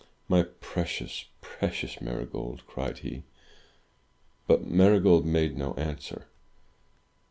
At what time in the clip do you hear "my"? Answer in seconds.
0.27-0.41